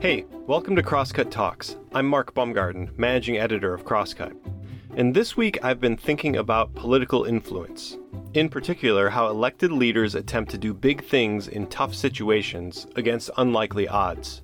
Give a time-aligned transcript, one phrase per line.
[0.00, 1.76] Hey, welcome to Crosscut Talks.
[1.92, 4.34] I'm Mark Baumgarten, managing editor of Crosscut.
[4.96, 7.98] And this week I've been thinking about political influence.
[8.32, 13.88] In particular, how elected leaders attempt to do big things in tough situations against unlikely
[13.88, 14.42] odds.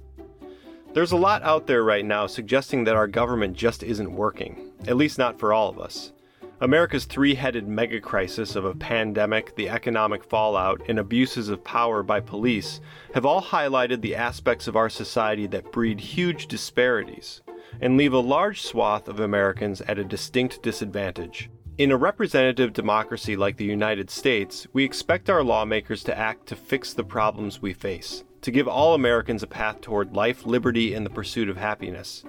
[0.92, 4.96] There's a lot out there right now suggesting that our government just isn't working, at
[4.96, 6.12] least not for all of us.
[6.59, 12.02] America's three headed mega crisis of a pandemic, the economic fallout, and abuses of power
[12.02, 12.80] by police
[13.12, 17.42] have all highlighted the aspects of our society that breed huge disparities
[17.78, 21.50] and leave a large swath of Americans at a distinct disadvantage.
[21.77, 26.56] In a representative democracy like the United States, we expect our lawmakers to act to
[26.56, 31.05] fix the problems we face, to give all Americans a path toward life, liberty, and
[31.05, 32.25] the pursuit of happiness.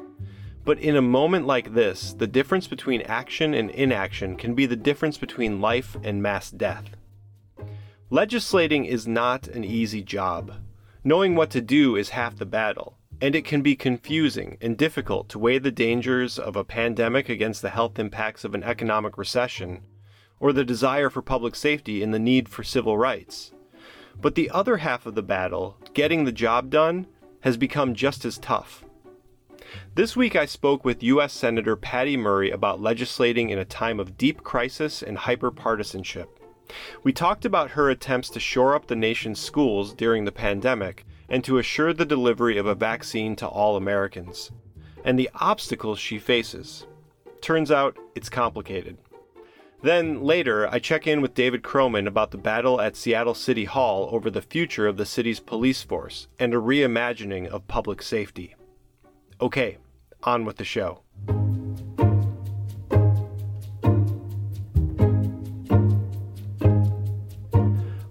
[0.67, 4.75] But in a moment like this, the difference between action and inaction can be the
[4.75, 6.83] difference between life and mass death.
[8.09, 10.55] Legislating is not an easy job.
[11.05, 15.29] Knowing what to do is half the battle, and it can be confusing and difficult
[15.29, 19.83] to weigh the dangers of a pandemic against the health impacts of an economic recession,
[20.37, 23.53] or the desire for public safety and the need for civil rights.
[24.19, 27.07] But the other half of the battle, getting the job done,
[27.39, 28.83] has become just as tough.
[29.95, 31.33] This week I spoke with U.S.
[31.33, 36.27] Senator Patty Murray about legislating in a time of deep crisis and hyperpartisanship.
[37.03, 41.43] We talked about her attempts to shore up the nation's schools during the pandemic and
[41.43, 44.51] to assure the delivery of a vaccine to all Americans,
[45.03, 46.85] and the obstacles she faces.
[47.41, 48.97] Turns out it's complicated.
[49.81, 54.09] Then later, I check in with David Kroman about the battle at Seattle City Hall
[54.11, 58.55] over the future of the city's police force and a reimagining of public safety.
[59.39, 59.77] Okay,
[60.23, 61.01] on with the show.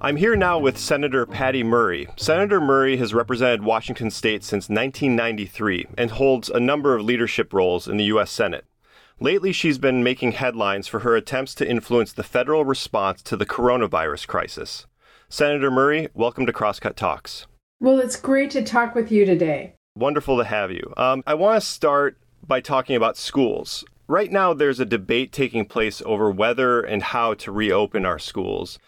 [0.01, 2.07] I'm here now with Senator Patty Murray.
[2.17, 7.89] Senator Murray has represented Washington state since 1993 and holds a number of leadership roles
[7.89, 8.31] in the U.S.
[8.31, 8.65] Senate.
[9.19, 13.47] Lately, she's been making headlines for her attempts to influence the federal response to the
[13.47, 14.87] coronavirus crisis.
[15.29, 17.49] Senator Murray, welcome to Crosscut Talks.
[17.81, 19.76] Well, it's great to talk with you today.
[19.97, 20.93] Wonderful to have you.
[20.99, 23.83] Um, I want to start by talking about schools.
[24.07, 28.79] Right now, there's a debate taking place over whether and how to reopen our schools.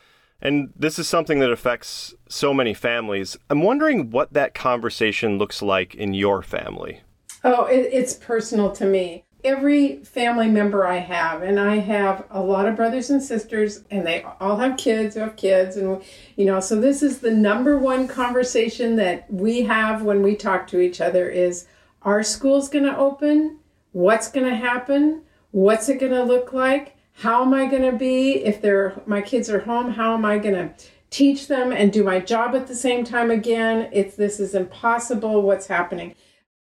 [0.41, 3.39] And this is something that affects so many families.
[3.49, 7.01] I'm wondering what that conversation looks like in your family.
[7.43, 9.25] Oh, it, it's personal to me.
[9.44, 14.04] Every family member I have, and I have a lot of brothers and sisters, and
[14.04, 16.03] they all have kids who have kids, and
[16.37, 20.66] you know, so this is the number one conversation that we have when we talk
[20.69, 21.66] to each other is
[22.03, 23.59] are schools going to open?
[23.93, 25.22] What's going to happen?
[25.53, 26.97] What's it going to look like?
[27.12, 29.93] How am I going to be if they're my kids are home?
[29.93, 30.72] How am I going to
[31.10, 33.88] teach them and do my job at the same time again?
[33.93, 35.43] It's this is impossible.
[35.43, 36.15] What's happening?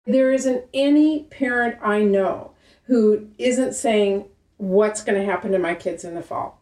[0.06, 2.52] There isn't any parent I know
[2.88, 4.24] who isn't saying
[4.56, 6.60] what's going to happen to my kids in the fall.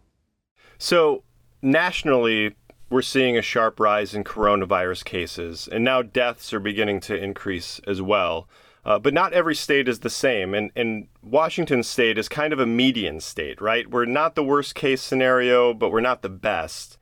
[0.76, 1.22] So,
[1.62, 2.54] nationally,
[2.90, 7.80] we're seeing a sharp rise in coronavirus cases, and now deaths are beginning to increase
[7.86, 8.48] as well.
[8.84, 12.60] Uh, but not every state is the same, and, and Washington state is kind of
[12.60, 13.90] a median state, right?
[13.90, 16.96] We're not the worst case scenario, but we're not the best.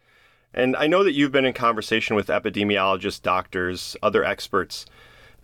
[0.54, 4.86] And I know that you've been in conversation with epidemiologists, doctors, other experts.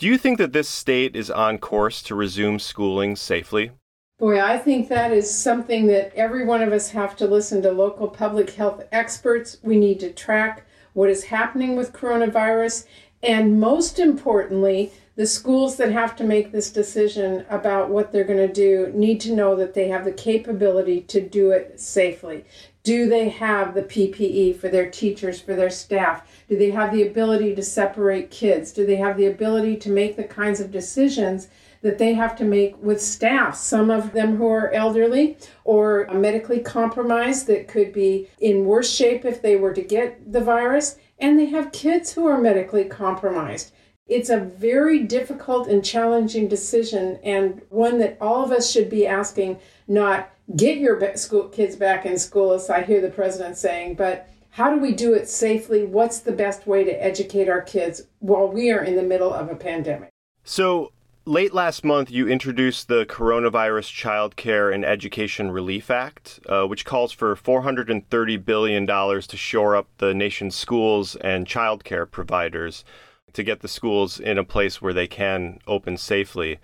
[0.01, 3.73] Do you think that this state is on course to resume schooling safely?
[4.19, 7.71] Boy, I think that is something that every one of us have to listen to
[7.71, 9.59] local public health experts.
[9.63, 12.87] We need to track what is happening with coronavirus.
[13.23, 18.39] And most importantly, the schools that have to make this decision about what they're going
[18.39, 22.47] to do need to know that they have the capability to do it safely.
[22.85, 26.27] Do they have the PPE for their teachers, for their staff?
[26.51, 28.73] Do they have the ability to separate kids?
[28.73, 31.47] Do they have the ability to make the kinds of decisions
[31.83, 33.55] that they have to make with staff?
[33.55, 39.25] Some of them who are elderly or medically compromised that could be in worse shape
[39.25, 40.99] if they were to get the virus.
[41.21, 43.71] And they have kids who are medically compromised.
[44.09, 49.07] It's a very difficult and challenging decision, and one that all of us should be
[49.07, 53.95] asking not get your school kids back in school, as I hear the president saying,
[53.95, 55.85] but how do we do it safely?
[55.85, 59.49] What's the best way to educate our kids while we are in the middle of
[59.49, 60.11] a pandemic?
[60.43, 60.93] So,
[61.25, 66.85] late last month, you introduced the Coronavirus Child Care and Education Relief Act, uh, which
[66.85, 72.85] calls for $430 billion to shore up the nation's schools and child care providers
[73.33, 76.59] to get the schools in a place where they can open safely.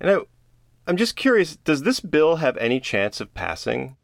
[0.00, 0.18] And I,
[0.86, 3.96] I'm just curious, does this bill have any chance of passing?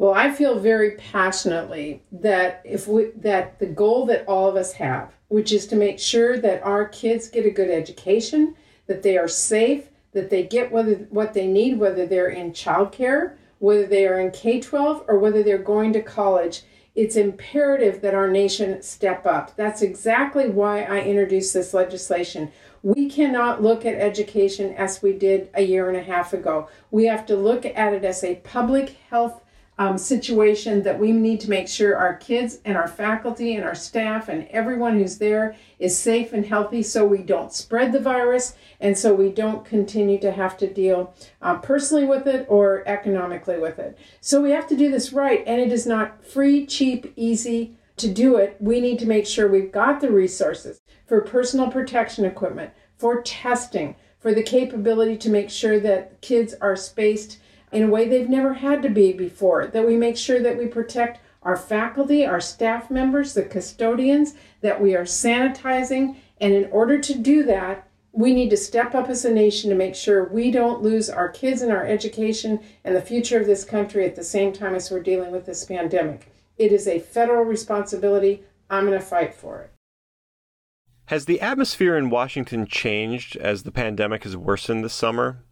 [0.00, 4.72] Well, I feel very passionately that if we, that the goal that all of us
[4.72, 8.54] have, which is to make sure that our kids get a good education,
[8.86, 13.34] that they are safe, that they get whether, what they need, whether they're in childcare,
[13.58, 16.62] whether they are in K 12, or whether they're going to college,
[16.94, 19.54] it's imperative that our nation step up.
[19.54, 22.50] That's exactly why I introduced this legislation.
[22.82, 26.70] We cannot look at education as we did a year and a half ago.
[26.90, 29.42] We have to look at it as a public health
[29.80, 33.74] um, situation that we need to make sure our kids and our faculty and our
[33.74, 38.54] staff and everyone who's there is safe and healthy so we don't spread the virus
[38.78, 43.58] and so we don't continue to have to deal uh, personally with it or economically
[43.58, 43.96] with it.
[44.20, 48.12] So we have to do this right, and it is not free, cheap, easy to
[48.12, 48.58] do it.
[48.60, 53.96] We need to make sure we've got the resources for personal protection equipment, for testing,
[54.18, 57.38] for the capability to make sure that kids are spaced
[57.72, 60.66] in a way they've never had to be before, that we make sure that we
[60.66, 66.16] protect our faculty, our staff members, the custodians, that we are sanitizing.
[66.40, 69.76] And in order to do that, we need to step up as a nation to
[69.76, 73.64] make sure we don't lose our kids and our education and the future of this
[73.64, 76.30] country at the same time as we're dealing with this pandemic.
[76.58, 78.42] It is a federal responsibility.
[78.68, 79.70] I'm going to fight for it.
[81.06, 85.44] Has the atmosphere in Washington changed as the pandemic has worsened this summer?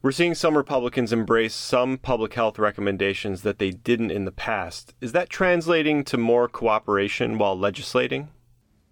[0.00, 4.94] We're seeing some Republicans embrace some public health recommendations that they didn't in the past.
[5.00, 8.28] Is that translating to more cooperation while legislating?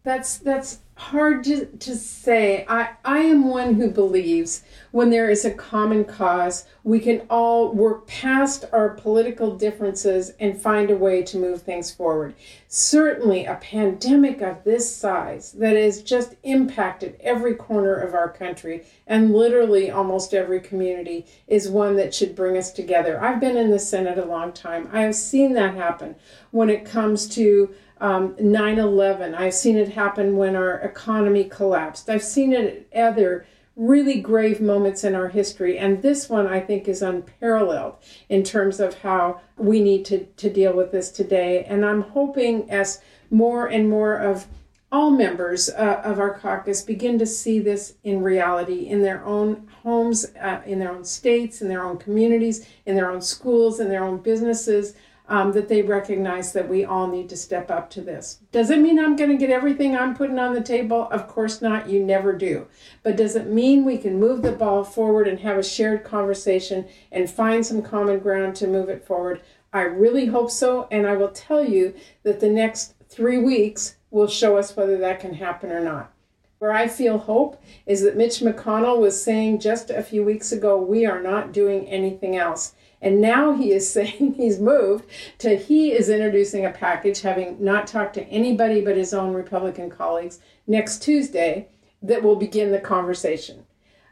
[0.03, 2.64] That's that's hard to, to say.
[2.69, 7.70] I, I am one who believes when there is a common cause, we can all
[7.75, 12.34] work past our political differences and find a way to move things forward.
[12.66, 18.87] Certainly, a pandemic of this size that has just impacted every corner of our country
[19.06, 23.22] and literally almost every community is one that should bring us together.
[23.22, 24.88] I've been in the Senate a long time.
[24.93, 26.16] I have seen that happen
[26.52, 32.10] when it comes to um, 9-11 i've seen it happen when our economy collapsed.
[32.10, 36.60] I've seen it at other really grave moments in our history and this one i
[36.60, 37.96] think is unparalleled
[38.28, 41.64] in terms of how we need to, to deal with this today.
[41.64, 43.00] And i'm hoping as
[43.31, 44.46] more and more of
[44.93, 49.69] all members uh, of our caucus begin to see this in reality in their own
[49.82, 53.88] homes, uh, in their own states, in their own communities, in their own schools, in
[53.88, 54.94] their own businesses,
[55.28, 58.40] um, that they recognize that we all need to step up to this.
[58.52, 61.08] Does it mean I'm going to get everything I'm putting on the table?
[61.11, 61.88] Of course not.
[61.88, 62.67] You never do.
[63.02, 66.87] But does it mean we can move the ball forward and have a shared conversation
[67.11, 69.43] and find some common ground to move it forward?
[69.73, 70.87] I really hope so.
[70.90, 75.20] And I will tell you that the next three weeks will show us whether that
[75.20, 76.12] can happen or not.
[76.58, 80.81] Where I feel hope is that Mitch McConnell was saying just a few weeks ago,
[80.81, 82.75] we are not doing anything else.
[83.00, 85.06] And now he is saying he's moved
[85.38, 89.90] to he is introducing a package, having not talked to anybody but his own Republican
[89.90, 91.69] colleagues, next Tuesday
[92.02, 93.64] that will begin the conversation.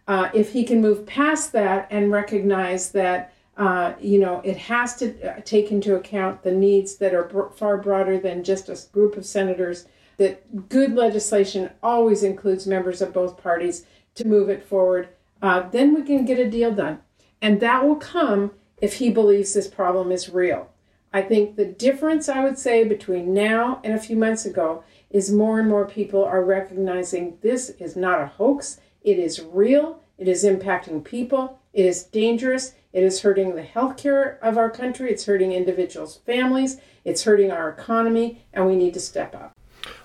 [0.06, 4.96] Uh, if he can move past that and recognize that, uh, you know, it has
[4.96, 9.16] to uh, take into account the needs that are far broader than just a group
[9.16, 9.86] of senators,
[10.18, 15.08] that good legislation always includes members of both parties to move it forward,
[15.42, 16.98] uh, then we can get a deal done.
[17.40, 18.52] And that will come
[18.84, 20.68] if he believes this problem is real.
[21.10, 25.32] I think the difference I would say between now and a few months ago is
[25.32, 30.28] more and more people are recognizing this is not a hoax, it is real, it
[30.28, 35.24] is impacting people, it is dangerous, it is hurting the healthcare of our country, it's
[35.24, 39.56] hurting individuals' families, it's hurting our economy, and we need to step up.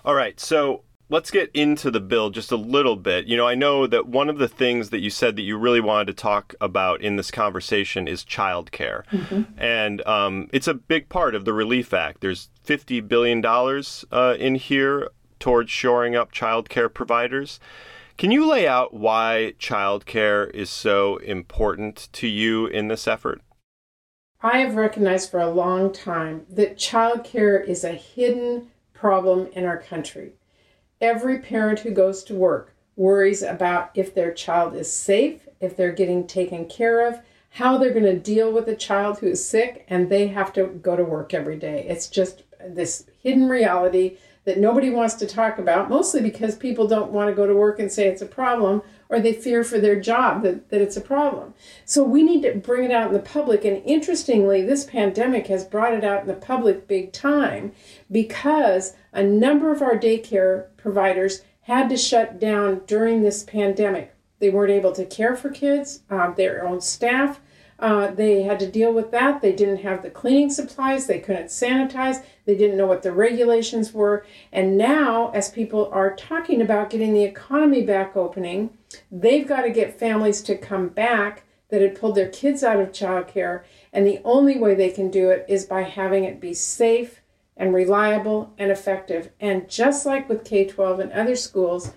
[0.05, 3.25] All right, so let's get into the bill just a little bit.
[3.25, 5.81] You know, I know that one of the things that you said that you really
[5.81, 9.43] wanted to talk about in this conversation is childcare, mm-hmm.
[9.57, 12.21] and um, it's a big part of the Relief Act.
[12.21, 17.59] There's fifty billion dollars uh, in here towards shoring up childcare providers.
[18.17, 23.41] Can you lay out why childcare is so important to you in this effort?
[24.41, 29.77] I have recognized for a long time that childcare is a hidden problem in our
[29.77, 30.33] country.
[31.01, 35.93] Every parent who goes to work worries about if their child is safe, if they're
[35.93, 39.85] getting taken care of, how they're going to deal with a child who is sick,
[39.87, 41.85] and they have to go to work every day.
[41.87, 47.11] It's just this hidden reality that nobody wants to talk about, mostly because people don't
[47.11, 49.99] want to go to work and say it's a problem or they fear for their
[49.99, 51.53] job that, that it's a problem.
[51.85, 53.65] So we need to bring it out in the public.
[53.65, 57.73] And interestingly, this pandemic has brought it out in the public big time
[58.11, 64.13] because a number of our daycare providers had to shut down during this pandemic.
[64.39, 67.39] They weren't able to care for kids, uh, their own staff
[67.79, 69.41] Uh, they had to deal with that.
[69.41, 71.07] They didn't have the cleaning supplies.
[71.07, 72.23] They couldn't sanitize.
[72.45, 74.25] They didn't know what the regulations were.
[74.51, 78.71] And now, as people are talking about getting the economy back opening,
[79.09, 82.91] they've got to get families to come back that had pulled their kids out of
[82.91, 83.63] childcare.
[83.93, 87.18] And the only way they can do it is by having it be safe
[87.59, 89.29] and reliable and effective.
[89.39, 91.91] And just like with K 12 and other schools,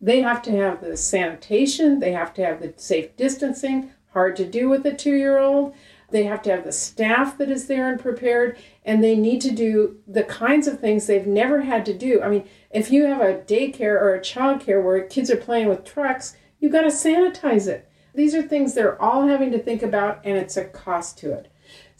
[0.00, 4.44] they have to have the sanitation, they have to have the safe distancing, hard to
[4.46, 5.74] do with a two year old.
[6.10, 9.50] They have to have the staff that is there and prepared, and they need to
[9.50, 12.22] do the kinds of things they've never had to do.
[12.22, 15.84] I mean, if you have a daycare or a childcare where kids are playing with
[15.84, 17.90] trucks, you've got to sanitize it.
[18.14, 21.48] These are things they're all having to think about, and it's a cost to it.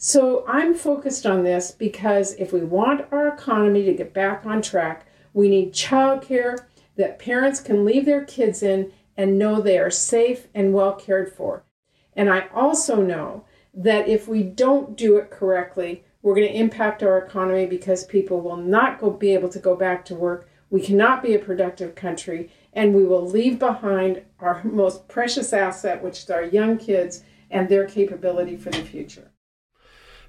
[0.01, 4.61] So I'm focused on this because if we want our economy to get back on
[4.61, 6.57] track, we need childcare
[6.95, 11.33] that parents can leave their kids in and know they are safe and well cared
[11.33, 11.65] for.
[12.13, 17.03] And I also know that if we don't do it correctly, we're going to impact
[17.03, 20.47] our economy because people will not go be able to go back to work.
[20.69, 26.01] We cannot be a productive country, and we will leave behind our most precious asset,
[26.01, 29.31] which is our young kids and their capability for the future.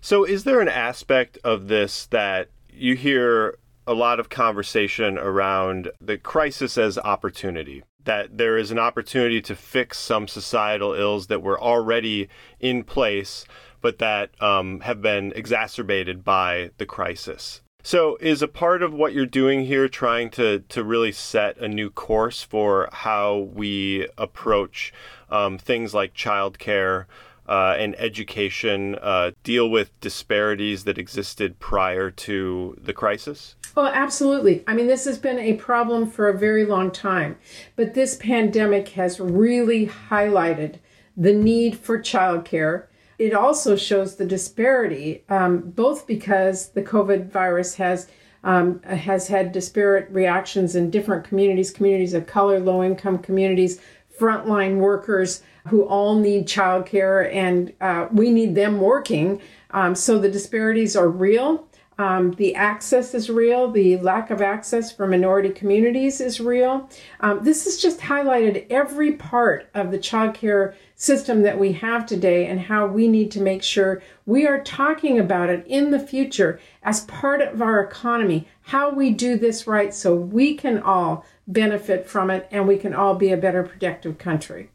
[0.00, 5.90] So, is there an aspect of this that you hear a lot of conversation around
[6.00, 7.82] the crisis as opportunity?
[8.04, 12.28] that there is an opportunity to fix some societal ills that were already
[12.58, 13.44] in place,
[13.80, 17.60] but that um, have been exacerbated by the crisis.
[17.82, 21.68] So, is a part of what you're doing here trying to, to really set a
[21.68, 24.92] new course for how we approach
[25.30, 27.06] um, things like childcare
[27.50, 33.56] uh, and education, uh, deal with disparities that existed prior to the crisis?
[33.76, 34.62] Oh, absolutely.
[34.68, 37.36] I mean, this has been a problem for a very long time,
[37.74, 40.76] but this pandemic has really highlighted
[41.16, 42.84] the need for childcare.
[43.18, 48.08] It also shows the disparity, um, both because the COVID virus has
[48.42, 53.82] um, has had disparate reactions in different communities, communities of color, low income communities,
[54.18, 59.40] frontline workers who all need childcare, and uh, we need them working.
[59.70, 61.68] Um, so the disparities are real.
[62.00, 63.70] Um, the access is real.
[63.70, 66.88] The lack of access for minority communities is real.
[67.20, 72.46] Um, this has just highlighted every part of the childcare system that we have today
[72.46, 76.58] and how we need to make sure we are talking about it in the future
[76.82, 82.06] as part of our economy, how we do this right so we can all benefit
[82.06, 84.70] from it and we can all be a better productive country.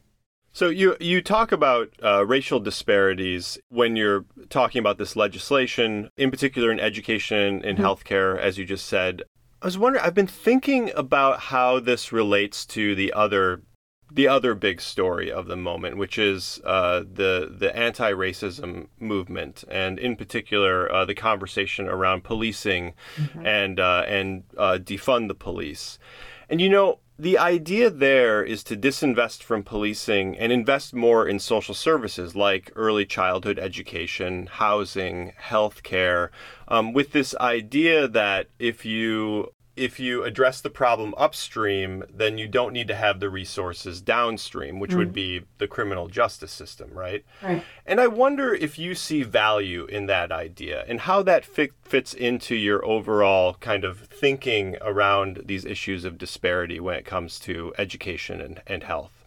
[0.56, 6.30] So you you talk about uh, racial disparities when you're talking about this legislation, in
[6.30, 7.84] particular in education and mm-hmm.
[7.84, 9.22] healthcare, as you just said.
[9.60, 10.02] I was wondering.
[10.02, 13.64] I've been thinking about how this relates to the other
[14.10, 19.98] the other big story of the moment, which is uh, the the anti-racism movement, and
[19.98, 23.46] in particular uh, the conversation around policing mm-hmm.
[23.46, 25.98] and uh, and uh, defund the police.
[26.48, 31.38] And you know, the idea there is to disinvest from policing and invest more in
[31.38, 36.28] social services like early childhood education, housing, healthcare,
[36.68, 42.48] um, with this idea that if you if you address the problem upstream, then you
[42.48, 44.96] don't need to have the resources downstream, which mm.
[44.96, 47.24] would be the criminal justice system, right?
[47.42, 47.62] Right.
[47.84, 52.14] And I wonder if you see value in that idea and how that fit, fits
[52.14, 57.74] into your overall kind of thinking around these issues of disparity when it comes to
[57.76, 59.24] education and, and health.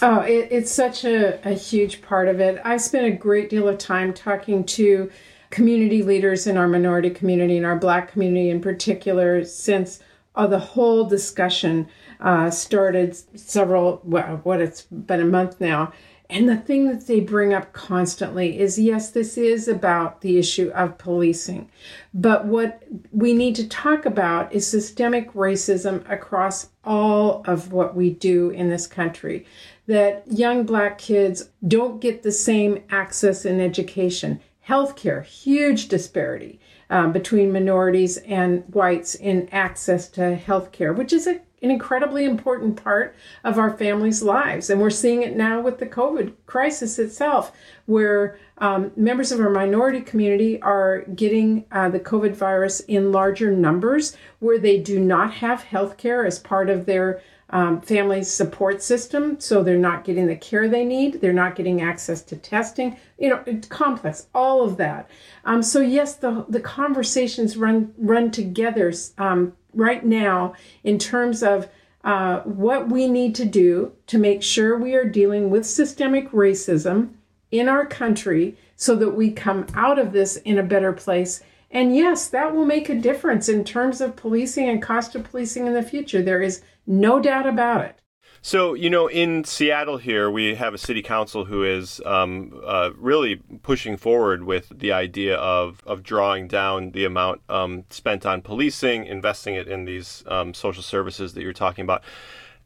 [0.00, 2.60] Oh, it, it's such a, a huge part of it.
[2.64, 5.10] I spent a great deal of time talking to
[5.50, 10.00] community leaders in our minority community and our black community in particular since
[10.34, 11.88] uh, the whole discussion
[12.20, 15.92] uh, started several well, what it's been a month now
[16.30, 20.70] and the thing that they bring up constantly is yes, this is about the issue
[20.74, 21.70] of policing.
[22.12, 28.10] But what we need to talk about is systemic racism across all of what we
[28.10, 29.46] do in this country.
[29.86, 34.40] That young black kids don't get the same access in education.
[34.68, 36.60] Healthcare, huge disparity
[36.90, 42.82] um, between minorities and whites in access to healthcare, which is a, an incredibly important
[42.82, 44.70] part of our families' lives.
[44.70, 47.52] And we're seeing it now with the COVID crisis itself,
[47.86, 53.50] where um, members of our minority community are getting uh, the COVID virus in larger
[53.50, 59.40] numbers, where they do not have healthcare as part of their um, family support system,
[59.40, 61.20] so they're not getting the care they need.
[61.20, 62.96] They're not getting access to testing.
[63.18, 65.10] You know, it's complex, all of that.
[65.44, 71.68] Um, so yes, the the conversations run run together um, right now in terms of
[72.04, 77.10] uh, what we need to do to make sure we are dealing with systemic racism
[77.50, 81.42] in our country so that we come out of this in a better place.
[81.70, 85.66] And yes, that will make a difference in terms of policing and cost of policing
[85.66, 86.22] in the future.
[86.22, 88.00] There is no doubt about it.
[88.40, 92.90] So, you know, in Seattle here, we have a city council who is um, uh,
[92.96, 98.40] really pushing forward with the idea of, of drawing down the amount um, spent on
[98.40, 102.02] policing, investing it in these um, social services that you're talking about.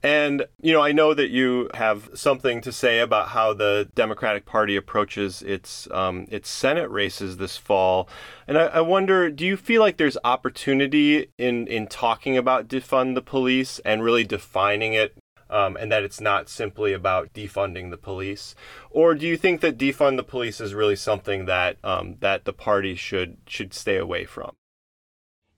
[0.03, 4.45] And, you know, I know that you have something to say about how the Democratic
[4.45, 8.09] Party approaches its um, its Senate races this fall.
[8.49, 13.15] And I, I, wonder, do you feel like there's opportunity in, in talking about defund
[13.15, 15.15] the police and really defining it
[15.49, 18.57] um, and that it's not simply about defunding the police?
[18.91, 22.53] Or do you think that defund the police is really something that um, that the
[22.53, 24.53] party should should stay away from?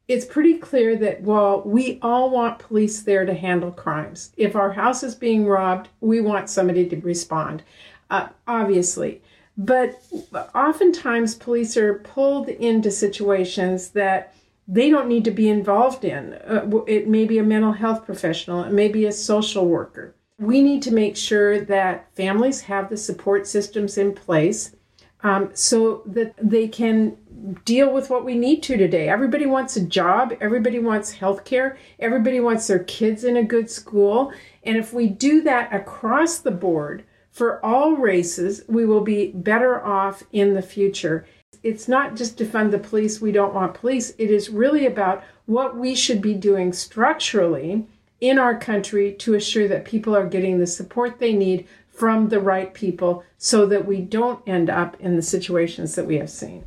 [0.07, 4.73] It's pretty clear that while we all want police there to handle crimes, if our
[4.73, 7.63] house is being robbed, we want somebody to respond,
[8.11, 9.23] uh, obviously.
[9.57, 10.03] But
[10.55, 14.35] oftentimes, police are pulled into situations that
[14.67, 16.35] they don't need to be involved in.
[16.35, 20.15] Uh, it may be a mental health professional, it may be a social worker.
[20.39, 24.75] We need to make sure that families have the support systems in place
[25.23, 27.17] um, so that they can
[27.65, 29.09] deal with what we need to today.
[29.09, 33.71] Everybody wants a job, everybody wants health care, everybody wants their kids in a good
[33.71, 34.33] school.
[34.63, 39.85] And if we do that across the board for all races, we will be better
[39.85, 41.27] off in the future
[41.65, 44.13] it's not just to fund the police, we don't want police.
[44.19, 47.87] It is really about what we should be doing structurally
[48.21, 52.41] in our country to assure that people are getting the support they need from the
[52.41, 56.65] right people so that we don't end up in the situations that we have seen.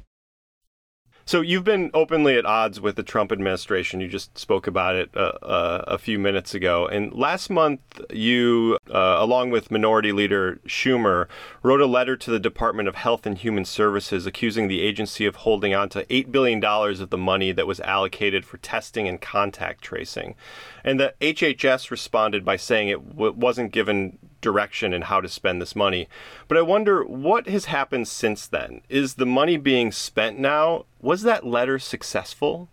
[1.27, 3.99] So you've been openly at odds with the Trump administration.
[3.99, 6.87] You just spoke about it uh, uh, a few minutes ago.
[6.87, 11.27] And last month, you, uh, along with Minority Leader Schumer,
[11.61, 15.35] wrote a letter to the Department of Health and Human Services accusing the agency of
[15.35, 19.81] holding on to $8 billion of the money that was allocated for testing and contact
[19.83, 20.33] tracing.
[20.81, 25.61] And the HHS responded by saying it w- wasn't given direction and how to spend
[25.61, 26.07] this money.
[26.47, 28.79] But I wonder what has happened since then.
[28.87, 30.85] Is the money being spent now?
[31.01, 32.69] Was that letter successful?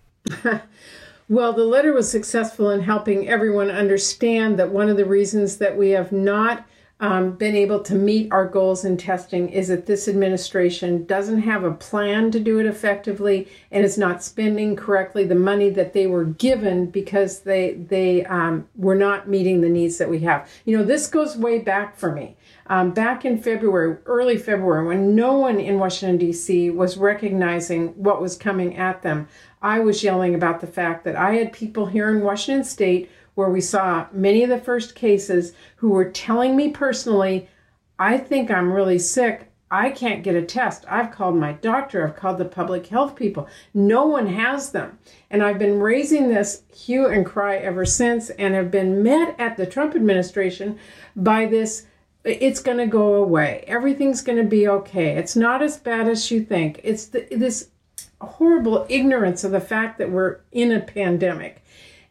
[1.29, 5.77] well, the letter was successful in helping everyone understand that one of the reasons that
[5.77, 6.65] we have not
[7.05, 11.63] um, been able to meet our goals in testing is that this administration doesn't have
[11.63, 16.07] a plan to do it effectively and is not spending correctly the money that they
[16.07, 20.49] were given because they they um, were not meeting the needs that we have.
[20.65, 22.39] You know, this goes way back for me.
[22.69, 26.71] Um, back in February, early February, when no one in Washington, D.C.
[26.71, 29.29] was recognizing what was coming at them,
[29.61, 33.51] I was yelling about the fact that I had people here in Washington State where
[33.51, 37.49] we saw many of the first cases who were telling me personally,
[37.99, 39.51] I think I'm really sick.
[39.71, 40.85] I can't get a test.
[40.89, 43.49] I've called my doctor, I've called the public health people.
[43.73, 44.99] No one has them.
[45.31, 49.57] And I've been raising this hue and cry ever since and have been met at
[49.57, 50.79] the Trump administration
[51.17, 51.87] by this
[52.25, 53.65] it's going to go away.
[53.67, 55.17] Everything's going to be okay.
[55.17, 56.81] It's not as bad as you think.
[56.83, 57.69] It's the, this
[58.21, 61.64] horrible ignorance of the fact that we're in a pandemic.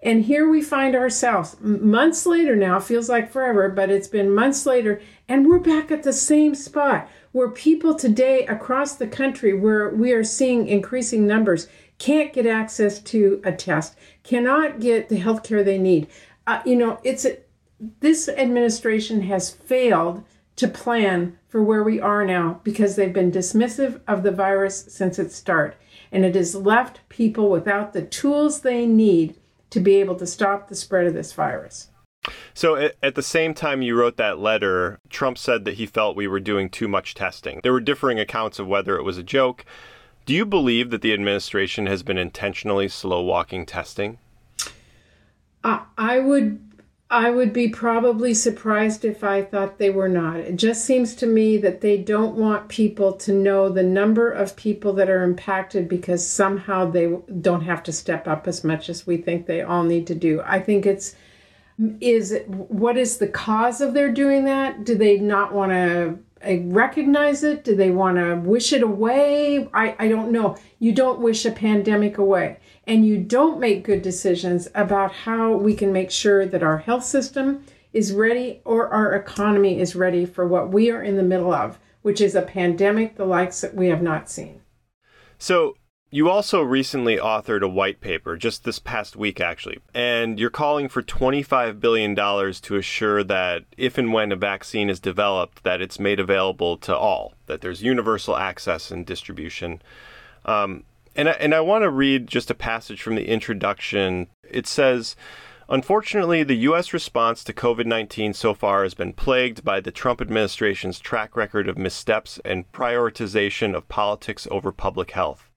[0.03, 4.65] And here we find ourselves months later now, feels like forever, but it's been months
[4.65, 9.89] later, and we're back at the same spot where people today across the country, where
[9.89, 15.41] we are seeing increasing numbers, can't get access to a test, cannot get the health
[15.41, 16.07] care they need.
[16.45, 17.37] Uh, you know, it's a,
[18.01, 20.21] this administration has failed
[20.57, 25.17] to plan for where we are now because they've been dismissive of the virus since
[25.17, 25.77] its start.
[26.11, 29.35] And it has left people without the tools they need
[29.73, 31.89] to be able to stop the spread of this virus.
[32.53, 36.27] So, at the same time you wrote that letter, Trump said that he felt we
[36.27, 37.59] were doing too much testing.
[37.63, 39.65] There were differing accounts of whether it was a joke.
[40.25, 44.19] Do you believe that the administration has been intentionally slow walking testing?
[45.65, 46.61] Uh, I would
[47.13, 50.37] I would be probably surprised if I thought they were not.
[50.37, 54.55] It just seems to me that they don't want people to know the number of
[54.55, 59.05] people that are impacted because somehow they don't have to step up as much as
[59.05, 60.41] we think they all need to do.
[60.43, 61.15] I think it's
[62.01, 64.83] is what is the cause of their doing that?
[64.83, 67.63] Do they not want to uh, recognize it?
[67.63, 69.69] Do they want to wish it away?
[69.71, 70.57] I, I don't know.
[70.79, 75.73] You don't wish a pandemic away and you don't make good decisions about how we
[75.73, 80.47] can make sure that our health system is ready or our economy is ready for
[80.47, 83.87] what we are in the middle of, which is a pandemic the likes that we
[83.87, 84.61] have not seen.
[85.37, 85.75] So,
[86.13, 90.87] You also recently authored a white paper, just this past week actually, and you're calling
[90.87, 95.99] for $25 billion to assure that if and when a vaccine is developed, that it's
[95.99, 99.81] made available to all, that there's universal access and distribution.
[100.45, 100.83] Um,
[101.15, 104.27] and I, and I want to read just a passage from the introduction.
[104.49, 105.15] It says,
[105.69, 106.93] Unfortunately, the U.S.
[106.93, 111.69] response to COVID 19 so far has been plagued by the Trump administration's track record
[111.69, 115.49] of missteps and prioritization of politics over public health.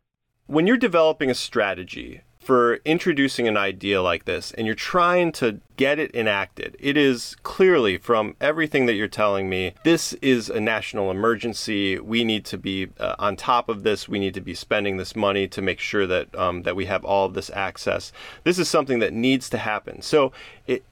[0.46, 5.60] When you're developing a strategy for introducing an idea like this and you're trying to
[5.76, 10.60] get it enacted, it is clearly from everything that you're telling me, this is a
[10.60, 11.98] national emergency.
[11.98, 14.08] We need to be uh, on top of this.
[14.08, 17.04] We need to be spending this money to make sure that um, that we have
[17.04, 18.12] all of this access.
[18.44, 20.00] This is something that needs to happen.
[20.00, 20.30] So
[20.68, 20.84] it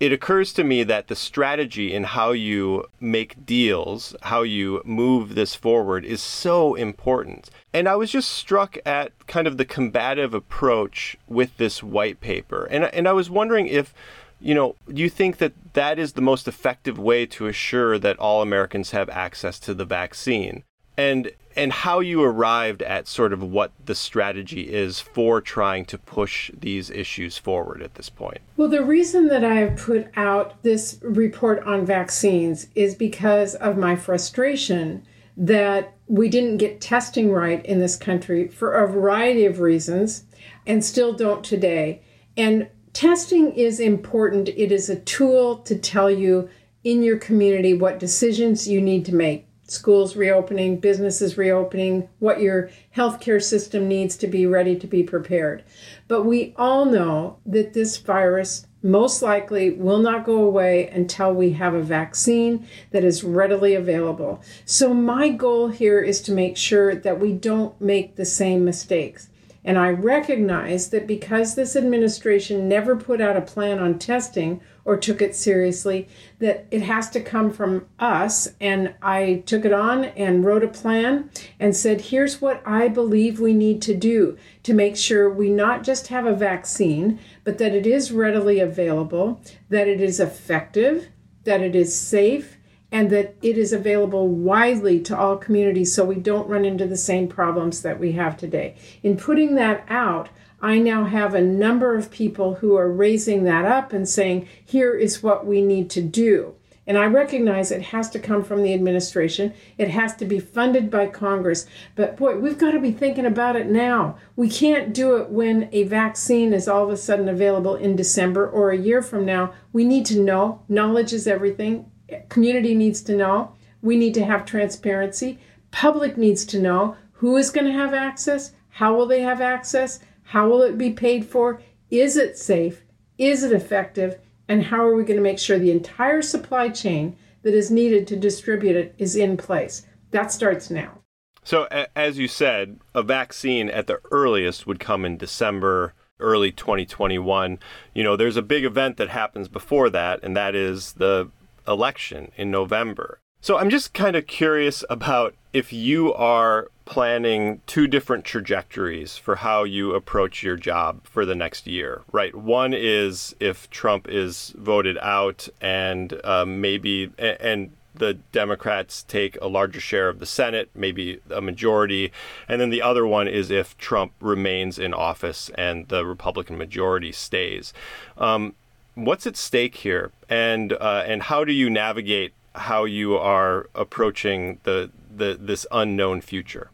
[0.00, 5.34] it occurs to me that the strategy in how you make deals, how you move
[5.34, 7.50] this forward is so important.
[7.72, 12.64] And I was just struck at kind of the combative approach with this white paper.
[12.66, 13.94] And, and I was wondering if,
[14.40, 18.42] you know, you think that that is the most effective way to assure that all
[18.42, 20.64] Americans have access to the vaccine?
[20.96, 25.98] And and how you arrived at sort of what the strategy is for trying to
[25.98, 28.38] push these issues forward at this point.
[28.56, 33.76] Well, the reason that I have put out this report on vaccines is because of
[33.76, 35.04] my frustration
[35.36, 40.24] that we didn't get testing right in this country for a variety of reasons
[40.66, 42.02] and still don't today.
[42.36, 46.48] And testing is important, it is a tool to tell you
[46.84, 52.70] in your community what decisions you need to make schools reopening, businesses reopening, what your
[52.96, 55.64] healthcare system needs to be ready to be prepared.
[56.08, 61.52] But we all know that this virus most likely will not go away until we
[61.52, 64.42] have a vaccine that is readily available.
[64.66, 69.30] So, my goal here is to make sure that we don't make the same mistakes.
[69.64, 74.98] And I recognize that because this administration never put out a plan on testing or
[74.98, 76.06] took it seriously,
[76.38, 78.48] that it has to come from us.
[78.60, 83.40] And I took it on and wrote a plan and said, here's what I believe
[83.40, 87.74] we need to do to make sure we not just have a vaccine, but that
[87.74, 91.08] it is readily available, that it is effective,
[91.44, 92.58] that it is safe,
[92.94, 96.96] and that it is available widely to all communities so we don't run into the
[96.96, 98.76] same problems that we have today.
[99.02, 100.28] In putting that out,
[100.62, 104.94] I now have a number of people who are raising that up and saying, here
[104.94, 106.54] is what we need to do.
[106.86, 109.54] And I recognize it has to come from the administration.
[109.76, 111.66] It has to be funded by Congress.
[111.96, 114.18] But boy, we've got to be thinking about it now.
[114.36, 118.48] We can't do it when a vaccine is all of a sudden available in December
[118.48, 119.52] or a year from now.
[119.72, 120.62] We need to know.
[120.68, 121.90] Knowledge is everything.
[122.28, 123.54] Community needs to know.
[123.82, 125.38] We need to have transparency.
[125.70, 130.00] Public needs to know who is going to have access, how will they have access,
[130.24, 131.60] how will it be paid for?
[131.90, 132.84] Is it safe?
[133.18, 134.18] Is it effective?
[134.48, 138.06] And how are we going to make sure the entire supply chain that is needed
[138.08, 139.86] to distribute it is in place?
[140.10, 140.98] That starts now.
[141.44, 147.58] So, as you said, a vaccine at the earliest would come in December, early 2021.
[147.94, 151.30] You know, there's a big event that happens before that, and that is the
[151.66, 153.18] election in November.
[153.40, 159.36] So, I'm just kind of curious about if you are planning two different trajectories for
[159.36, 162.34] how you approach your job for the next year, right?
[162.34, 169.46] One is if Trump is voted out and um, maybe, and the Democrats take a
[169.46, 172.12] larger share of the Senate, maybe a majority.
[172.48, 177.12] And then the other one is if Trump remains in office and the Republican majority
[177.12, 177.72] stays.
[178.18, 178.54] Um,
[178.94, 180.12] what's at stake here?
[180.28, 186.20] And, uh, and how do you navigate how you are approaching the, the this unknown
[186.20, 186.70] future?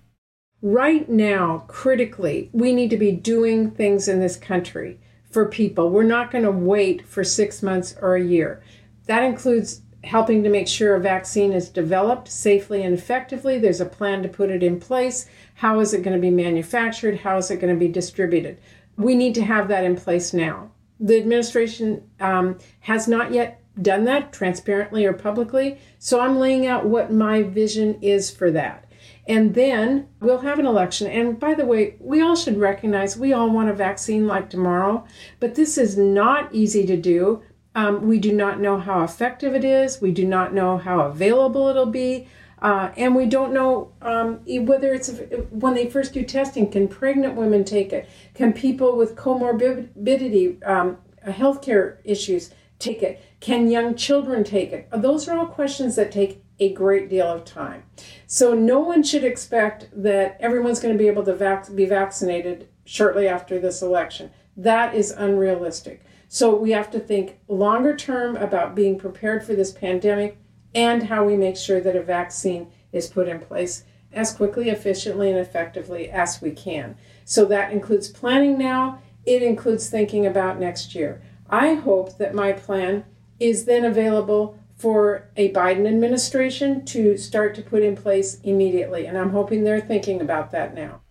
[0.63, 4.99] right now, critically, we need to be doing things in this country
[5.31, 5.91] for people.
[5.91, 8.63] We're not going to wait for six months or a year.
[9.07, 13.59] That includes helping to make sure a vaccine is developed safely and effectively.
[13.59, 15.27] There's a plan to put it in place.
[15.55, 17.21] How is it going to be manufactured?
[17.21, 18.59] How is it going to be distributed?
[18.97, 20.71] We need to have that in place now.
[21.01, 26.85] The administration um, has not yet done that transparently or publicly, so I'm laying out
[26.85, 28.87] what my vision is for that.
[29.27, 31.07] And then we'll have an election.
[31.07, 35.05] And by the way, we all should recognize we all want a vaccine like tomorrow,
[35.39, 37.43] but this is not easy to do.
[37.75, 40.01] Um, we do not know how effective it is.
[40.01, 42.27] We do not know how available it'll be.
[42.61, 45.11] Uh, and we don't know um, whether it's
[45.51, 48.09] when they first do testing, can pregnant women take it?
[48.35, 53.23] Can people with comorbidity, um, healthcare issues take it?
[53.41, 54.89] Can young children take it?
[54.93, 57.83] Those are all questions that take a great deal of time.
[58.27, 62.69] So no one should expect that everyone's going to be able to vac- be vaccinated
[62.85, 64.31] shortly after this election.
[64.57, 66.03] That is unrealistic.
[66.29, 70.37] So we have to think longer term about being prepared for this pandemic
[70.75, 75.31] and how we make sure that a vaccine is put in place as quickly, efficiently,
[75.31, 76.97] and effectively as we can.
[77.25, 81.23] So that includes planning now, it includes thinking about next year.
[81.49, 83.05] I hope that my plan
[83.39, 89.07] is then available for a Biden administration to start to put in place immediately.
[89.07, 91.03] And I'm hoping they're thinking about that now.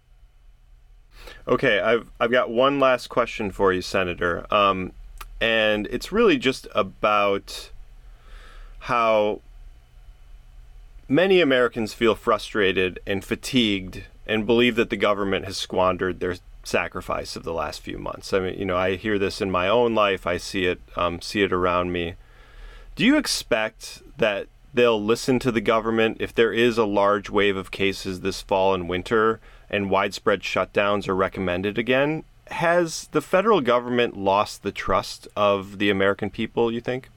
[1.47, 4.45] Okay, I've, I've got one last question for you, Senator.
[4.53, 4.93] Um,
[5.39, 7.71] and it's really just about
[8.79, 9.41] how
[11.09, 17.35] many Americans feel frustrated and fatigued and believe that the government has squandered their sacrifice
[17.35, 18.31] of the last few months.
[18.31, 20.27] I mean, you know, I hear this in my own life.
[20.27, 22.13] I see it, um, see it around me.
[22.95, 27.57] Do you expect that they'll listen to the government if there is a large wave
[27.57, 32.23] of cases this fall and winter and widespread shutdowns are recommended again?
[32.47, 37.09] Has the federal government lost the trust of the American people, you think?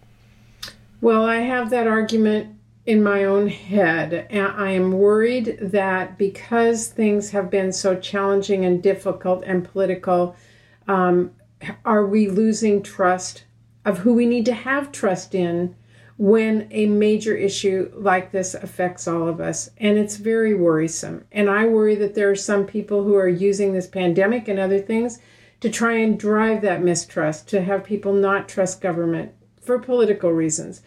[1.01, 4.27] Well, I have that argument in my own head.
[4.33, 10.35] I am worried that because things have been so challenging and difficult and political,
[10.88, 11.31] um,
[11.85, 13.45] are we losing trust
[13.85, 15.77] of who we need to have trust in
[16.18, 19.71] when a major issue like this affects all of us?
[19.79, 21.25] And it's very worrisome.
[21.31, 24.81] And I worry that there are some people who are using this pandemic and other
[24.81, 25.21] things
[25.61, 30.83] to try and drive that mistrust, to have people not trust government for political reasons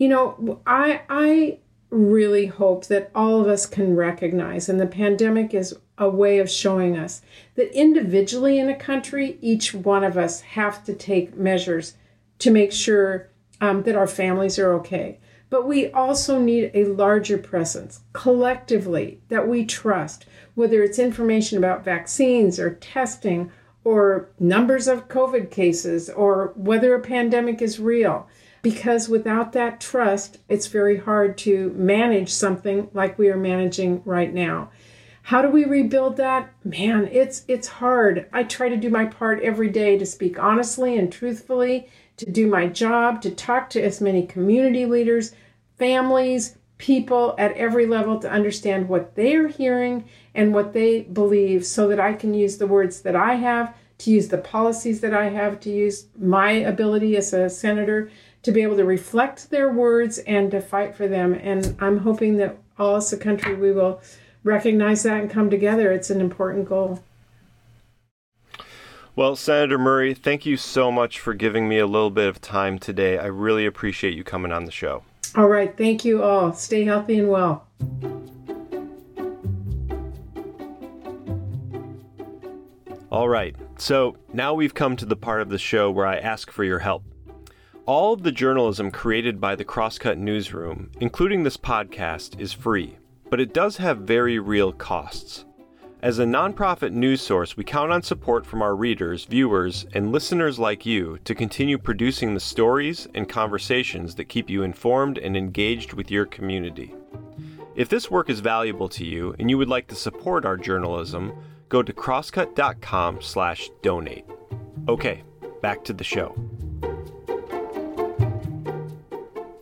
[0.00, 1.58] you know, I I
[1.90, 6.50] really hope that all of us can recognize, and the pandemic is a way of
[6.50, 7.20] showing us
[7.56, 11.96] that individually in a country, each one of us have to take measures
[12.38, 13.28] to make sure
[13.60, 15.18] um, that our families are okay.
[15.50, 21.84] But we also need a larger presence collectively that we trust, whether it's information about
[21.84, 23.52] vaccines or testing
[23.84, 28.26] or numbers of COVID cases or whether a pandemic is real
[28.62, 34.32] because without that trust, it's very hard to manage something like we are managing right
[34.32, 34.70] now.
[35.22, 36.52] How do we rebuild that?
[36.64, 38.28] Man, it's it's hard.
[38.32, 42.46] I try to do my part every day to speak honestly and truthfully, to do
[42.46, 45.32] my job, to talk to as many community leaders,
[45.78, 51.64] families, people at every level to understand what they are hearing and what they believe
[51.64, 55.12] so that I can use the words that I have, to use the policies that
[55.12, 58.10] I have, to use my ability as a senator
[58.42, 61.34] to be able to reflect their words and to fight for them.
[61.34, 64.00] And I'm hoping that all as a country we will
[64.44, 65.92] recognize that and come together.
[65.92, 67.02] It's an important goal.
[69.16, 72.78] Well, Senator Murray, thank you so much for giving me a little bit of time
[72.78, 73.18] today.
[73.18, 75.02] I really appreciate you coming on the show.
[75.36, 75.76] All right.
[75.76, 76.52] Thank you all.
[76.54, 77.66] Stay healthy and well.
[83.10, 83.56] All right.
[83.76, 86.78] So now we've come to the part of the show where I ask for your
[86.78, 87.02] help.
[87.86, 92.98] All of the journalism created by the Crosscut Newsroom, including this podcast, is free,
[93.30, 95.46] but it does have very real costs.
[96.02, 100.58] As a nonprofit news source, we count on support from our readers, viewers, and listeners
[100.58, 105.92] like you to continue producing the stories and conversations that keep you informed and engaged
[105.94, 106.94] with your community.
[107.74, 111.32] If this work is valuable to you and you would like to support our journalism,
[111.68, 114.24] go to crosscut.com/donate.
[114.88, 115.22] Okay,
[115.62, 116.49] back to the show.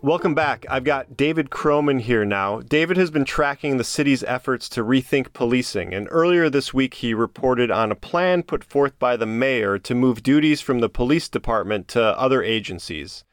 [0.09, 0.64] Welcome back.
[0.71, 2.61] I've got David Kroman here now.
[2.61, 7.12] David has been tracking the city's efforts to rethink policing, and earlier this week he
[7.12, 11.29] reported on a plan put forth by the mayor to move duties from the police
[11.29, 13.25] department to other agencies.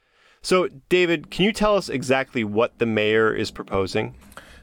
[0.42, 4.16] So, David, can you tell us exactly what the mayor is proposing?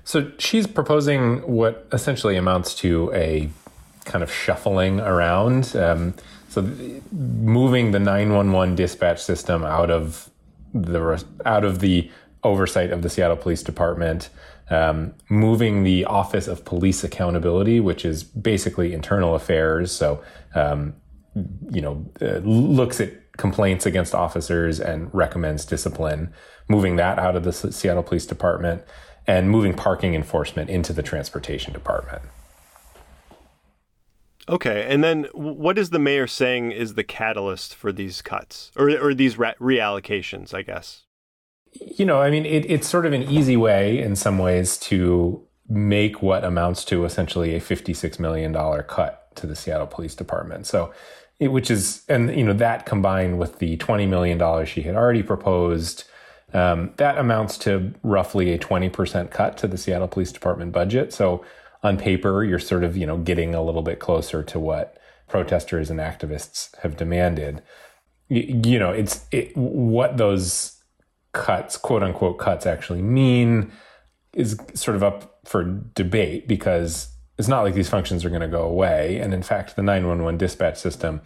[0.05, 3.49] So, she's proposing what essentially amounts to a
[4.05, 5.75] kind of shuffling around.
[5.75, 6.13] Um,
[6.51, 6.61] so,
[7.11, 10.29] moving the 911 dispatch system out of
[10.75, 12.11] the out of the
[12.45, 14.29] oversight of the Seattle Police Department,
[14.71, 19.93] um, moving the Office of Police Accountability, which is basically internal affairs.
[19.93, 20.23] So,
[20.55, 20.95] um,
[21.71, 26.33] you know, uh, looks at complaints against officers and recommends discipline,
[26.69, 28.83] moving that out of the Seattle Police Department,
[29.27, 32.23] and moving parking enforcement into the Transportation Department.
[34.49, 38.91] Okay, and then what is the mayor saying is the catalyst for these cuts or
[38.91, 40.53] or these re- reallocations?
[40.53, 41.05] I guess.
[41.99, 45.43] You know, I mean, it, it's sort of an easy way in some ways to
[45.69, 50.67] make what amounts to essentially a fifty-six million dollar cut to the Seattle Police Department.
[50.67, 50.93] So,
[51.39, 54.97] it, which is, and you know, that combined with the twenty million dollars she had
[54.97, 56.05] already proposed,
[56.53, 61.13] Um, that amounts to roughly a 20% cut to the Seattle Police Department budget.
[61.15, 61.43] So
[61.83, 65.91] on paper, you're sort of, you know, getting a little bit closer to what protesters
[65.91, 67.63] and activists have demanded.
[68.29, 70.83] You, you know, it's it, what those
[71.33, 73.73] cuts, quote unquote cuts, actually mean
[74.35, 75.65] is sort of up for
[75.95, 79.19] debate because it's not like these functions are going to go away.
[79.19, 81.21] And in fact, the 911 dispatch system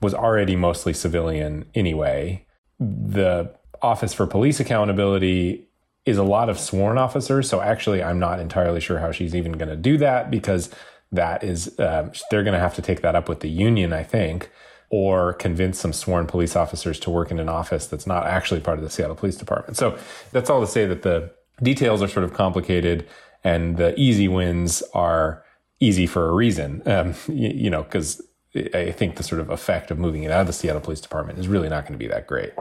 [0.00, 2.46] was already mostly civilian anyway.
[2.78, 5.68] The Office for Police Accountability
[6.04, 7.48] is a lot of sworn officers.
[7.48, 10.70] So actually, I'm not entirely sure how she's even going to do that because
[11.12, 14.02] that is, uh, they're going to have to take that up with the union, I
[14.02, 14.50] think,
[14.90, 18.78] or convince some sworn police officers to work in an office that's not actually part
[18.78, 19.76] of the Seattle Police Department.
[19.76, 19.98] So
[20.32, 21.30] that's all to say that the
[21.62, 23.06] details are sort of complicated
[23.44, 25.44] and the easy wins are
[25.80, 28.22] easy for a reason, um, you, you know, because
[28.54, 31.38] I think the sort of effect of moving it out of the Seattle Police Department
[31.38, 32.52] is really not going to be that great.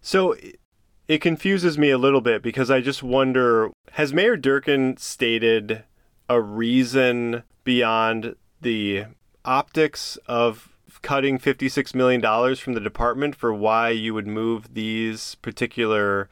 [0.00, 0.36] So
[1.12, 5.84] it confuses me a little bit because I just wonder has Mayor Durkan stated
[6.26, 9.04] a reason beyond the
[9.44, 10.70] optics of
[11.02, 16.30] cutting $56 million from the department for why you would move these particular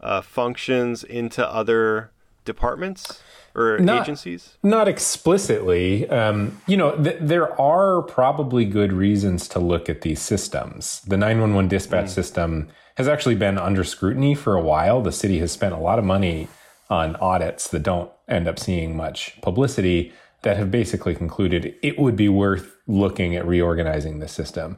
[0.00, 2.10] uh, functions into other
[2.44, 3.22] departments
[3.54, 4.58] or not, agencies?
[4.62, 6.06] Not explicitly.
[6.10, 11.00] Um, you know, th- there are probably good reasons to look at these systems.
[11.06, 12.10] The 911 dispatch mm.
[12.10, 15.00] system has actually been under scrutiny for a while.
[15.00, 16.48] The city has spent a lot of money
[16.90, 22.16] on audits that don't end up seeing much publicity that have basically concluded it would
[22.16, 24.76] be worth looking at reorganizing the system.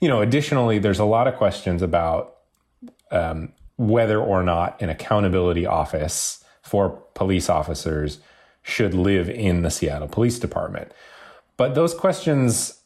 [0.00, 2.36] You know, additionally, there's a lot of questions about
[3.10, 8.18] um, whether or not an accountability office for police officers
[8.62, 10.92] should live in the Seattle Police Department.
[11.56, 12.80] But those questions,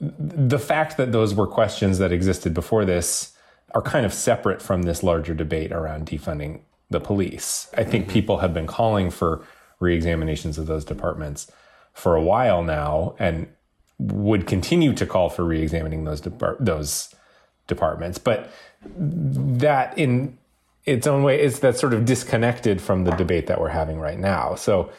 [0.00, 3.29] the fact that those were questions that existed before this,
[3.72, 7.68] are kind of separate from this larger debate around defunding the police.
[7.76, 8.12] I think mm-hmm.
[8.12, 9.44] people have been calling for
[9.78, 11.50] reexaminations of those departments
[11.92, 13.48] for a while now and
[13.98, 16.22] would continue to call for reexamining those
[16.58, 17.14] those
[17.66, 18.18] departments.
[18.18, 18.50] But
[18.84, 20.38] that in
[20.84, 24.18] its own way is that sort of disconnected from the debate that we're having right
[24.18, 24.54] now.
[24.54, 24.90] So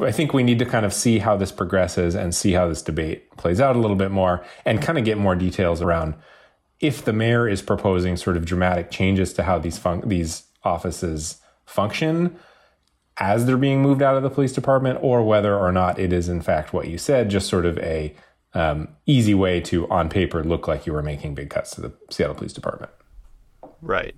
[0.00, 2.82] I think we need to kind of see how this progresses and see how this
[2.82, 6.14] debate plays out a little bit more and kind of get more details around
[6.80, 11.40] if the mayor is proposing sort of dramatic changes to how these fun- these offices
[11.64, 12.36] function
[13.18, 16.28] as they're being moved out of the police department or whether or not it is
[16.28, 18.14] in fact what you said just sort of a
[18.56, 21.92] um, easy way to on paper look like you were making big cuts to the
[22.10, 22.90] Seattle Police Department.
[23.82, 24.16] Right.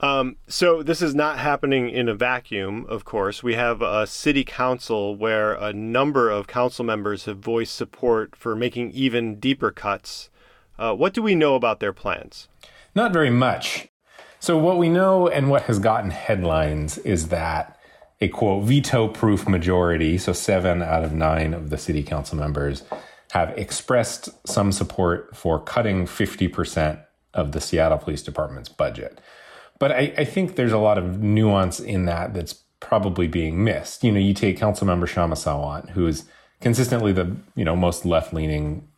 [0.00, 3.42] Um, so this is not happening in a vacuum, of course.
[3.42, 8.54] We have a city council where a number of council members have voiced support for
[8.54, 10.28] making even deeper cuts.
[10.78, 12.48] Uh, what do we know about their plans?
[12.94, 13.88] Not very much.
[14.40, 17.76] So what we know and what has gotten headlines is that
[18.20, 22.84] a quote veto proof majority, so seven out of nine of the city council members,
[23.32, 29.20] have expressed some support for cutting 50% of the Seattle Police Department's budget.
[29.78, 34.02] But I, I, think there's a lot of nuance in that that's probably being missed.
[34.02, 36.24] You know, you take Councilmember Kshama Sawant, who is
[36.60, 38.88] consistently the you know most left leaning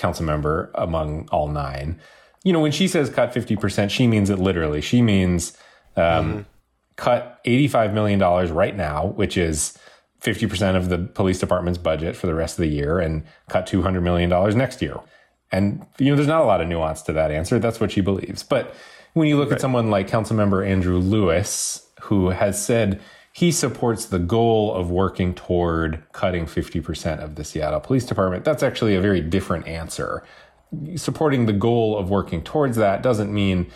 [0.00, 2.00] council member among all nine.
[2.42, 4.80] You know, when she says cut 50%, she means it literally.
[4.80, 5.56] She means
[5.96, 6.40] um, mm-hmm.
[6.96, 8.18] cut $85 million
[8.52, 9.78] right now, which is
[10.22, 14.02] 50% of the police department's budget for the rest of the year, and cut $200
[14.02, 14.98] million next year.
[15.52, 17.58] And, you know, there's not a lot of nuance to that answer.
[17.58, 18.42] That's what she believes.
[18.42, 18.74] But
[19.14, 19.56] when you look right.
[19.56, 23.00] at someone like Councilmember Andrew Lewis, who has said
[23.40, 28.62] he supports the goal of working toward cutting 50% of the Seattle Police Department, that's
[28.62, 30.22] actually a very different answer.
[30.96, 33.70] Supporting the goal of working towards that doesn't mean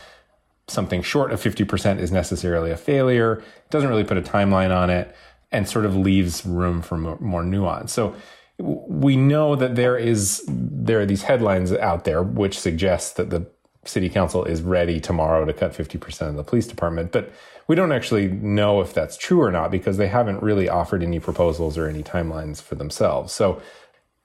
[0.68, 4.90] something short of 50% is necessarily a failure, it doesn't really put a timeline on
[4.90, 5.16] it,
[5.50, 7.90] and sort of leaves room for more, more nuance.
[7.90, 8.14] So
[8.58, 13.46] we know that there is there are these headlines out there which suggest that the
[13.86, 17.12] city council is ready tomorrow to cut 50% of the police department.
[17.12, 17.32] But
[17.66, 21.20] we don't actually know if that's true or not because they haven't really offered any
[21.20, 23.32] proposals or any timelines for themselves.
[23.32, 23.60] So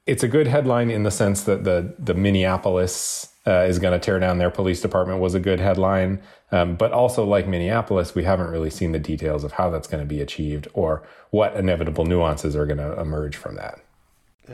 [0.06, 4.04] it's a good headline in the sense that the, the Minneapolis uh, is going to
[4.04, 6.22] tear down their police department was a good headline.
[6.52, 10.02] Um, but also, like Minneapolis, we haven't really seen the details of how that's going
[10.02, 13.80] to be achieved or what inevitable nuances are going to emerge from that.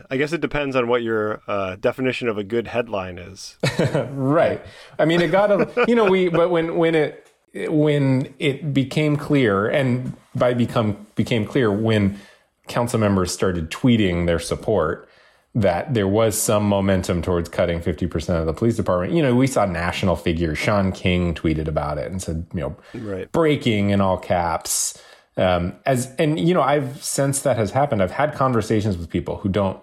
[0.10, 3.58] I guess it depends on what your uh, definition of a good headline is.
[4.12, 4.62] right.
[5.00, 7.25] I mean, it got a, you know, we, but when, when it,
[7.56, 12.20] when it became clear and by become, became clear when
[12.68, 15.08] council members started tweeting their support,
[15.54, 19.14] that there was some momentum towards cutting 50% of the police department.
[19.14, 20.58] You know, we saw national figures.
[20.58, 23.32] Shaun King tweeted about it and said, you know, right.
[23.32, 25.02] breaking in all caps.
[25.38, 29.38] Um, as and you know, I've since that has happened, I've had conversations with people
[29.38, 29.80] who don't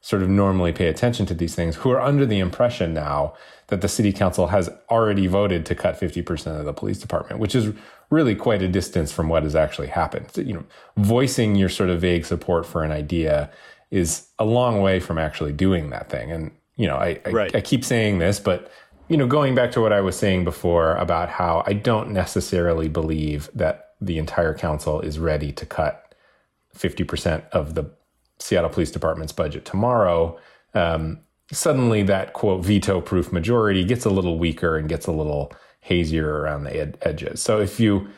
[0.00, 3.34] sort of normally pay attention to these things, who are under the impression now
[3.68, 7.54] that the city council has already voted to cut 50% of the police department, which
[7.54, 7.74] is
[8.10, 10.26] really quite a distance from what has actually happened.
[10.32, 10.64] So, you know,
[10.96, 13.50] voicing your sort of vague support for an idea
[13.90, 16.30] is a long way from actually doing that thing.
[16.30, 17.54] And, you know, I, I, right.
[17.56, 18.70] I keep saying this, but,
[19.08, 22.88] you know, going back to what I was saying before about how I don't necessarily
[22.88, 26.14] believe that the entire council is ready to cut
[26.76, 27.90] 50% of the
[28.38, 30.38] Seattle Police Department's budget tomorrow.
[30.74, 31.20] Um,
[31.52, 36.40] suddenly that quote veto proof majority gets a little weaker and gets a little hazier
[36.40, 37.40] around the ed- edges.
[37.40, 38.08] So if you,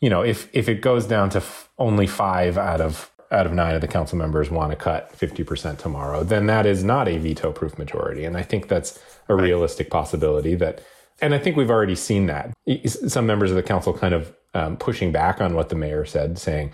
[0.00, 3.52] you know, if if it goes down to f- only five out of out of
[3.52, 7.16] nine of the council members want to cut 50% tomorrow, then that is not a
[7.16, 8.24] veto proof majority.
[8.24, 8.98] And I think that's
[9.28, 9.44] a right.
[9.44, 10.82] realistic possibility that,
[11.22, 12.52] and I think we've already seen that.
[12.86, 16.38] Some members of the council kind of um, pushing back on what the mayor said,
[16.38, 16.72] saying,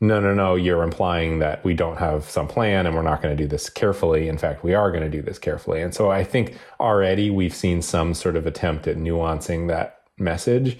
[0.00, 3.34] no, no, no, you're implying that we don't have some plan and we're not going
[3.34, 4.28] to do this carefully.
[4.28, 5.80] In fact, we are going to do this carefully.
[5.80, 10.78] And so I think already we've seen some sort of attempt at nuancing that message.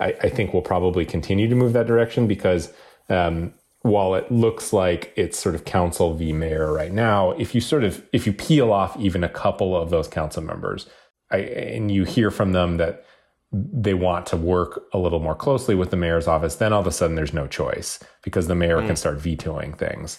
[0.00, 2.72] I, I think we'll probably continue to move that direction because
[3.08, 7.60] um, while it looks like it's sort of council v mayor right now, if you
[7.60, 10.86] sort of if you peel off even a couple of those council members,
[11.30, 13.04] I, and you hear from them that
[13.52, 16.86] they want to work a little more closely with the mayor's office, then all of
[16.86, 18.86] a sudden there's no choice because the mayor mm.
[18.86, 20.18] can start vetoing things.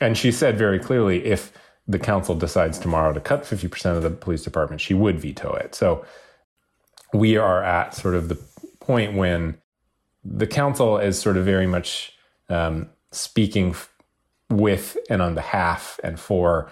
[0.00, 1.52] And she said very clearly if
[1.86, 5.74] the council decides tomorrow to cut 50% of the police department, she would veto it.
[5.74, 6.04] So
[7.12, 8.38] we are at sort of the
[8.80, 9.56] point when
[10.24, 12.12] the council is sort of very much
[12.48, 13.74] um, speaking
[14.50, 16.70] with and on behalf and for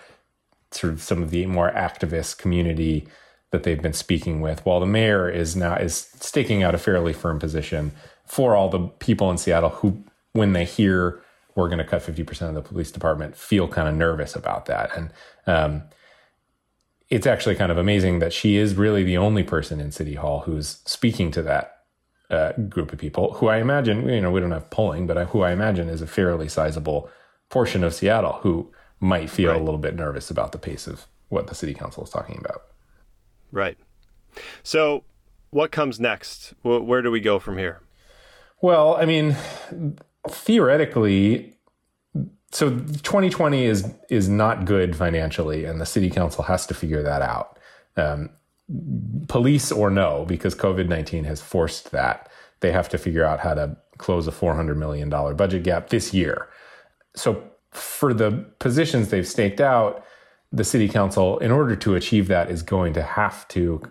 [0.70, 3.08] sort of some of the more activist community
[3.50, 7.12] that they've been speaking with, while the mayor is now is staking out a fairly
[7.12, 7.92] firm position
[8.26, 11.22] for all the people in Seattle who, when they hear
[11.54, 14.90] we're going to cut 50% of the police department, feel kind of nervous about that.
[14.94, 15.10] And
[15.46, 15.82] um,
[17.08, 20.40] it's actually kind of amazing that she is really the only person in City Hall
[20.40, 21.78] who's speaking to that
[22.28, 25.42] uh, group of people who I imagine, you know, we don't have polling, but who
[25.42, 27.08] I imagine is a fairly sizable
[27.48, 28.70] portion of Seattle who
[29.00, 29.60] might feel right.
[29.60, 32.62] a little bit nervous about the pace of what the city council is talking about.
[33.52, 33.78] Right.
[34.62, 35.04] So,
[35.50, 36.54] what comes next?
[36.62, 37.80] Where do we go from here?
[38.60, 39.36] Well, I mean,
[40.28, 41.56] theoretically,
[42.52, 47.22] so 2020 is is not good financially, and the city council has to figure that
[47.22, 47.58] out.
[47.96, 48.30] Um,
[49.28, 52.30] police or no, because COVID 19 has forced that.
[52.60, 56.48] They have to figure out how to close a $400 million budget gap this year.
[57.14, 60.04] So, for the positions they've staked out,
[60.56, 63.82] the city council, in order to achieve that, is going to have to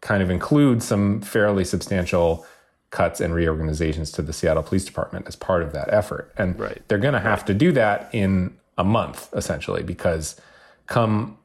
[0.00, 2.46] kind of include some fairly substantial
[2.90, 6.32] cuts and reorganizations to the Seattle Police Department as part of that effort.
[6.38, 6.80] And right.
[6.86, 7.46] they're going to have right.
[7.48, 10.40] to do that in a month, essentially, because
[10.86, 11.38] come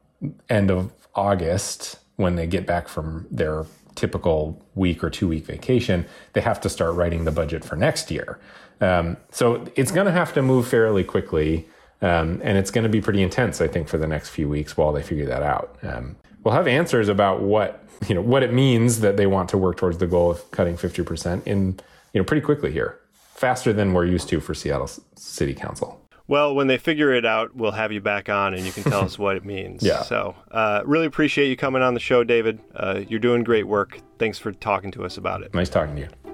[0.48, 3.66] end of August, when they get back from their
[3.96, 8.10] typical week or two week vacation, they have to start writing the budget for next
[8.10, 8.38] year.
[8.80, 11.68] Um, so it's going to have to move fairly quickly.
[12.02, 14.76] Um, and it's going to be pretty intense, I think, for the next few weeks
[14.76, 15.76] while they figure that out.
[15.82, 19.58] Um, we'll have answers about what you know what it means that they want to
[19.58, 21.78] work towards the goal of cutting 50% in
[22.12, 22.98] you know pretty quickly here,
[23.34, 26.00] faster than we're used to for Seattle City Council.
[26.26, 29.00] Well, when they figure it out, we'll have you back on and you can tell
[29.04, 29.82] us what it means.
[29.82, 30.02] Yeah.
[30.02, 32.60] So, uh, really appreciate you coming on the show, David.
[32.72, 33.98] Uh, you're doing great work.
[34.18, 35.52] Thanks for talking to us about it.
[35.54, 36.29] Nice talking to you.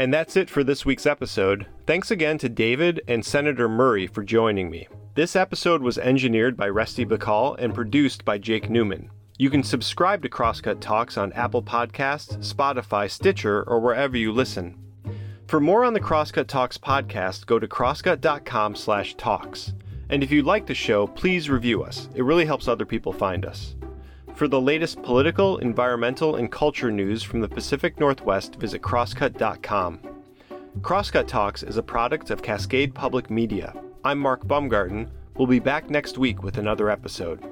[0.00, 1.66] And that's it for this week's episode.
[1.86, 4.88] Thanks again to David and Senator Murray for joining me.
[5.14, 9.10] This episode was engineered by Rusty Bacall and produced by Jake Newman.
[9.36, 14.78] You can subscribe to Crosscut Talks on Apple Podcasts, Spotify, Stitcher, or wherever you listen.
[15.46, 19.74] For more on the Crosscut Talks podcast, go to crosscut.com/talks.
[20.08, 22.08] And if you like the show, please review us.
[22.14, 23.76] It really helps other people find us.
[24.40, 30.00] For the latest political, environmental, and culture news from the Pacific Northwest, visit crosscut.com.
[30.80, 33.74] Crosscut Talks is a product of Cascade Public Media.
[34.02, 35.10] I'm Mark Baumgarten.
[35.36, 37.44] We'll be back next week with another episode.